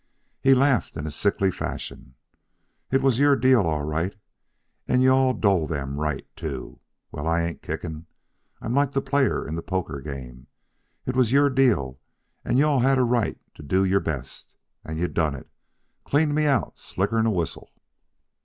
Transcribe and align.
He 0.41 0.55
laughed 0.55 0.97
in 0.97 1.05
a 1.05 1.11
sickly 1.11 1.51
fashion. 1.51 2.15
"It 2.89 3.03
was 3.03 3.19
your 3.19 3.35
deal 3.35 3.61
all 3.67 3.83
right, 3.83 4.15
and 4.87 5.03
you 5.03 5.11
all 5.11 5.35
dole 5.35 5.67
them 5.67 5.99
right, 5.99 6.25
too. 6.35 6.79
Well, 7.11 7.27
I 7.27 7.43
ain't 7.43 7.61
kicking. 7.61 8.07
I'm 8.61 8.73
like 8.73 8.93
the 8.93 9.01
player 9.03 9.47
in 9.47 9.53
that 9.53 9.67
poker 9.67 10.01
game. 10.01 10.47
It 11.05 11.15
was 11.15 11.31
your 11.31 11.51
deal, 11.51 11.99
and 12.43 12.57
you 12.57 12.65
all 12.65 12.79
had 12.79 12.97
a 12.97 13.03
right 13.03 13.37
to 13.53 13.61
do 13.61 13.85
your 13.85 13.99
best. 13.99 14.55
And 14.83 14.97
you 14.97 15.07
done 15.07 15.35
it 15.35 15.47
cleaned 16.03 16.33
me 16.33 16.47
out 16.47 16.79
slicker'n 16.79 17.27
a 17.27 17.31
whistle." 17.31 17.69